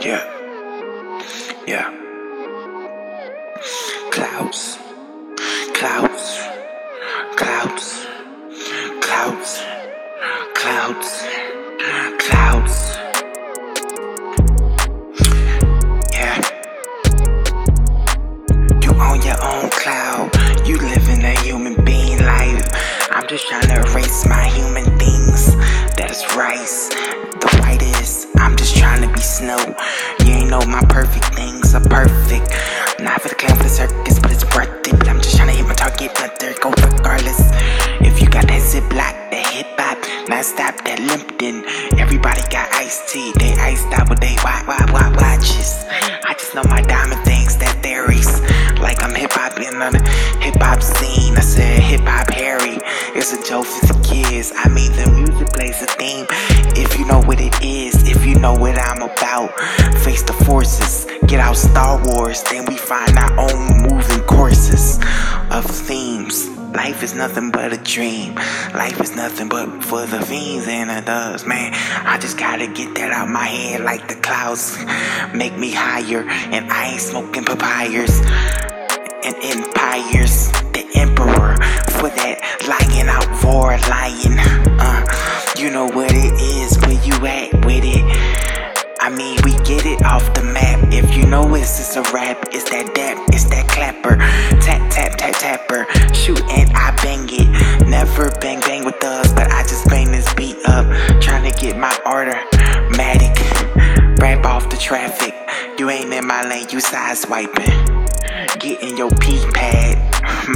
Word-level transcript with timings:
Yeah. 0.00 0.22
Yeah. 1.66 1.90
Clouds. 4.12 4.78
Clouds. 5.74 6.38
Clouds. 7.36 8.06
Clouds. 9.00 9.62
Clouds. 10.54 11.22
Clouds. 12.20 12.96
Yeah. 16.12 16.38
You 18.82 18.90
on 18.94 19.22
your 19.22 19.38
own 19.42 19.70
cloud. 19.70 20.30
You 20.66 20.76
living 20.78 21.24
a 21.24 21.34
human 21.40 21.84
being 21.84 22.18
life. 22.24 22.68
I'm 23.10 23.26
just 23.26 23.48
trying 23.48 23.62
to 23.62 23.80
erase 23.90 24.26
my 24.28 24.46
human 24.46 24.84
things. 24.98 25.56
That's 25.96 26.36
rice. 26.36 26.88
The 26.88 27.58
whitest. 27.60 28.28
I'm 28.36 28.56
just 28.56 28.76
trying 28.76 29.02
to 29.02 29.12
be 29.12 29.20
snow. 29.20 29.57
Hit 35.98 36.14
my 36.20 36.30
there 36.38 36.54
go 36.60 36.70
regardless. 36.70 37.50
If 38.00 38.20
you 38.22 38.28
got 38.30 38.46
that 38.46 38.62
ziplock, 38.62 39.14
that 39.30 39.46
hip 39.50 39.66
hop, 39.74 39.98
not 40.28 40.44
stop 40.44 40.78
that 40.86 41.00
Lipton. 41.02 41.66
Everybody 41.98 42.42
got 42.54 42.70
iced 42.72 43.08
tea, 43.08 43.32
they 43.38 43.52
iced 43.58 43.90
out 43.92 44.08
with 44.08 44.20
they 44.20 44.36
why 44.46 44.62
why 44.66 44.78
why 44.94 45.10
watches. 45.18 45.84
I 45.90 46.34
just 46.34 46.54
know 46.54 46.62
my 46.70 46.82
diamond 46.82 47.24
things 47.24 47.56
that 47.58 47.82
theories. 47.82 48.30
Like 48.78 49.02
I'm 49.02 49.14
hip 49.14 49.32
hop 49.32 49.58
in 49.58 49.74
the 49.78 49.90
hip 50.38 50.54
hop 50.62 50.82
scene. 50.82 51.36
I 51.36 51.40
said 51.40 51.82
hip 51.82 52.02
hop 52.06 52.30
Harry. 52.30 52.78
It's 53.18 53.32
a 53.32 53.42
joke 53.42 53.66
for 53.66 53.86
the 53.86 53.98
kids. 54.06 54.52
I 54.54 54.68
mean 54.68 54.92
the 54.94 55.10
music 55.10 55.48
plays 55.50 55.82
a 55.82 55.86
theme. 55.98 56.26
If 56.78 56.96
you 56.96 57.06
know 57.06 57.20
what 57.22 57.40
it 57.40 57.54
is, 57.60 58.06
if 58.08 58.24
you 58.24 58.38
know 58.38 58.54
what 58.54 58.78
I'm 58.78 59.02
about, 59.02 59.50
face 59.98 60.22
the 60.22 60.32
forces. 60.46 61.06
Get 61.26 61.40
out 61.40 61.56
Star 61.56 61.98
Wars, 62.06 62.42
then 62.44 62.66
we 62.66 62.76
find 62.76 63.18
our 63.18 63.50
own 63.50 63.82
moving 63.82 64.22
courses 64.24 65.00
of 65.50 65.64
themes. 65.64 66.48
Life 66.74 67.02
is 67.02 67.14
nothing 67.14 67.50
but 67.50 67.72
a 67.72 67.78
dream. 67.78 68.34
Life 68.74 69.00
is 69.00 69.16
nothing 69.16 69.48
but 69.48 69.82
for 69.82 70.04
the 70.06 70.20
fiends 70.20 70.68
and 70.68 70.90
the 70.90 71.00
doves, 71.04 71.46
man. 71.46 71.72
I 72.06 72.18
just 72.18 72.38
gotta 72.38 72.66
get 72.66 72.94
that 72.96 73.10
out 73.12 73.28
my 73.28 73.46
head 73.46 73.80
like 73.80 74.06
the 74.08 74.16
clouds 74.16 74.76
make 75.34 75.56
me 75.56 75.72
higher. 75.72 76.28
And 76.28 76.70
I 76.70 76.92
ain't 76.92 77.00
smoking 77.00 77.44
papayas 77.44 78.20
and 79.24 79.34
empires. 79.42 80.52
The 80.72 80.86
emperor 80.94 81.56
for 81.98 82.10
that 82.10 82.38
lion 82.68 83.08
out 83.08 83.28
war 83.44 83.76
lion. 83.88 84.38
Uh, 84.78 85.04
you 85.58 85.70
know 85.70 85.86
what 85.86 86.12
it 86.12 86.32
is, 86.40 86.78
where 86.78 87.02
you 87.04 87.14
at 87.26 87.64
with 87.64 87.84
it. 87.84 88.48
I 89.00 89.10
mean, 89.10 89.38
we 89.44 89.52
get 89.64 89.86
it 89.86 90.04
off 90.04 90.34
the 90.34 90.42
map. 90.42 90.92
If 90.92 91.16
you 91.16 91.24
know 91.26 91.54
it's 91.54 91.78
just 91.78 91.96
a 91.96 92.02
rap, 92.12 92.48
it's 92.52 92.68
that 92.70 92.94
dap, 92.94 93.16
it's 93.32 93.44
that 93.44 93.68
clapper. 93.68 94.16
Tap, 94.60 94.90
tap, 94.90 95.17
tap, 95.58 95.68
tapper. 95.68 96.14
Shoot 96.14 96.40
and 96.50 96.70
I 96.74 96.94
bang 97.02 97.28
it. 97.30 97.86
Never 97.86 98.30
bang, 98.40 98.60
bang 98.60 98.84
with 98.84 99.02
us, 99.04 99.32
but 99.32 99.50
I 99.50 99.62
just 99.62 99.88
bang 99.88 100.10
this 100.10 100.32
beat 100.34 100.56
up. 100.66 100.86
Trying 101.20 101.50
to 101.50 101.60
get 101.60 101.76
my 101.76 101.96
order. 102.06 102.38
Matic. 102.96 103.36
Rap 104.20 104.44
off 104.44 104.68
the 104.70 104.76
traffic. 104.76 105.34
You 105.78 105.90
ain't 105.90 106.12
in 106.12 106.26
my 106.26 106.48
lane, 106.48 106.66
you 106.70 106.80
side 106.80 107.16
swiping. 107.16 108.06
Getting 108.58 108.96
your 108.96 109.10
P 109.10 109.44
pad, 109.52 109.96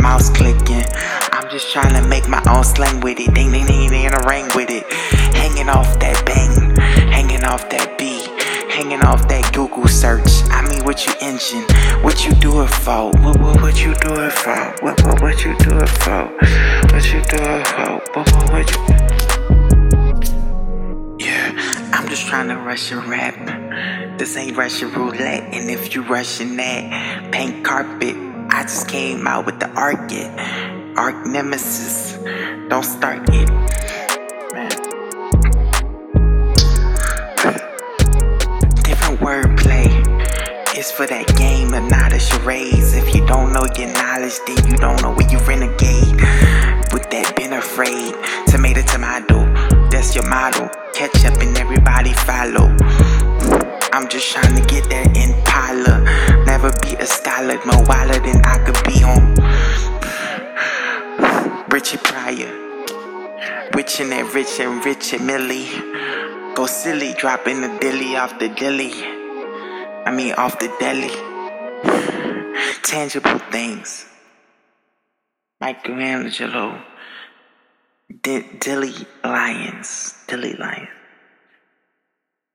mouse 0.00 0.30
clicking. 0.30 0.84
I'm 1.32 1.48
just 1.50 1.72
trying 1.72 1.94
to 2.00 2.06
make 2.08 2.28
my 2.28 2.42
own 2.48 2.64
slang 2.64 3.00
with 3.00 3.20
it. 3.20 3.32
Ding, 3.34 3.52
ding, 3.52 3.66
ding, 3.66 3.88
ding, 3.88 4.04
in 4.04 4.14
a 4.14 4.26
ring 4.26 4.48
with 4.54 4.70
it. 4.70 4.84
Hanging 5.34 5.68
off 5.68 5.98
that 6.00 6.24
bang, 6.26 6.76
hanging 7.10 7.44
off 7.44 7.68
that 7.70 7.98
beat, 7.98 8.26
hanging 8.70 9.02
off 9.02 9.28
that 9.28 9.52
Google 9.52 9.86
search. 9.88 10.41
What 10.84 11.06
you 11.06 11.12
engine? 11.20 11.62
What 12.02 12.26
you 12.26 12.34
do 12.34 12.62
it 12.62 12.68
for? 12.68 13.12
What, 13.12 13.38
what, 13.40 13.62
what 13.62 13.84
you 13.84 13.94
do 13.94 14.14
it 14.14 14.32
for? 14.32 14.74
What, 14.80 15.00
what, 15.04 15.22
what 15.22 15.44
you 15.44 15.56
do 15.58 15.78
it 15.78 15.88
for? 15.88 16.24
What 16.92 17.04
you 17.06 17.22
do 17.22 17.36
it 17.38 17.66
for? 17.68 18.00
What, 18.14 18.32
what, 18.32 18.50
what 18.50 18.70
you? 18.70 18.78
Yeah, 21.24 21.90
I'm 21.94 22.08
just 22.08 22.26
trying 22.26 22.48
to 22.48 22.56
rush 22.56 22.90
a 22.90 22.96
rap. 22.98 24.18
This 24.18 24.36
ain't 24.36 24.56
Russian 24.56 24.92
roulette, 24.92 25.54
and 25.54 25.70
if 25.70 25.94
you 25.94 26.02
rushing 26.02 26.56
that 26.56 27.32
pink 27.32 27.64
carpet, 27.64 28.16
I 28.50 28.62
just 28.62 28.88
came 28.88 29.26
out 29.26 29.46
with 29.46 29.60
the 29.60 29.70
Arcade, 29.76 30.32
Arc 30.98 31.26
Nemesis. 31.26 32.18
Don't 32.68 32.84
start 32.84 33.22
it, 33.30 33.48
It's 40.82 40.90
for 40.90 41.06
that 41.06 41.36
game 41.36 41.74
and 41.74 41.88
not 41.88 42.12
a 42.12 42.18
charades. 42.18 42.92
If 42.94 43.14
you 43.14 43.24
don't 43.24 43.52
know 43.52 43.62
your 43.78 43.94
knowledge, 43.94 44.34
then 44.48 44.66
you 44.66 44.76
don't 44.76 45.00
know 45.00 45.14
where 45.14 45.30
you 45.30 45.38
renegade. 45.46 46.18
With 46.90 47.06
that 47.14 47.34
been 47.36 47.52
afraid, 47.52 48.18
tomato 48.50 48.82
tomato, 48.82 49.46
that's 49.94 50.16
your 50.16 50.26
motto. 50.26 50.66
Catch 50.92 51.24
up 51.24 51.38
and 51.38 51.56
everybody 51.56 52.12
follow. 52.26 52.74
I'm 53.94 54.08
just 54.08 54.26
trying 54.32 54.56
to 54.58 54.64
get 54.66 54.90
that 54.90 55.14
Impala. 55.14 56.02
Never 56.50 56.72
be 56.82 56.96
a 56.96 57.06
scholar, 57.06 57.62
no 57.62 57.78
wilder 57.86 58.18
than 58.18 58.42
I 58.42 58.58
could 58.66 58.82
be 58.82 59.06
on. 59.06 59.38
Richie 61.70 61.98
Pryor. 61.98 62.50
Rich 63.78 64.00
and 64.00 64.10
that 64.10 64.34
rich 64.34 64.58
and 64.58 64.84
rich 64.84 65.12
and 65.12 65.28
Millie. 65.28 65.70
Go 66.56 66.66
silly, 66.66 67.14
dropping 67.14 67.60
the 67.60 67.70
dilly 67.78 68.16
off 68.16 68.36
the 68.40 68.48
dilly. 68.48 69.21
I 70.04 70.10
mean, 70.10 70.34
off 70.34 70.58
the 70.58 70.68
deli. 70.80 71.10
Tangible 72.82 73.38
things. 73.50 74.06
Michelangelo. 75.60 76.82
D- 78.20 78.46
Dilly 78.58 78.94
Lions. 79.24 80.14
Dilly 80.26 80.54
Lions. 80.54 81.01